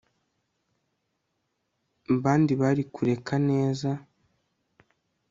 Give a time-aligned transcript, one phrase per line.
[2.13, 3.89] abandi bari kureka neza